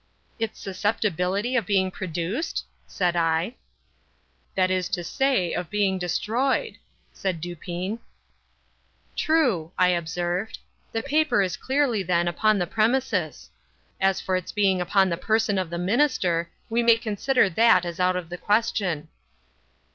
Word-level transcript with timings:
"Its 0.39 0.59
susceptibility 0.59 1.55
of 1.55 1.67
being 1.67 1.91
produced?" 1.91 2.65
said 2.87 3.15
I. 3.15 3.53
"That 4.55 4.71
is 4.71 4.89
to 4.89 5.03
say, 5.03 5.53
of 5.53 5.69
being 5.69 5.99
destroyed," 5.99 6.79
said 7.13 7.39
Dupin. 7.39 7.99
"True," 9.15 9.71
I 9.77 9.89
observed; 9.89 10.57
"the 10.91 11.03
paper 11.03 11.43
is 11.43 11.55
clearly 11.55 12.01
then 12.01 12.27
upon 12.27 12.57
the 12.57 12.65
premises. 12.65 13.51
As 13.99 14.19
for 14.19 14.35
its 14.35 14.51
being 14.51 14.81
upon 14.81 15.09
the 15.09 15.17
person 15.17 15.59
of 15.59 15.69
the 15.69 15.77
minister, 15.77 16.49
we 16.67 16.81
may 16.81 16.97
consider 16.97 17.47
that 17.47 17.85
as 17.85 17.99
out 17.99 18.15
of 18.15 18.29
the 18.29 18.39
question." 18.39 19.07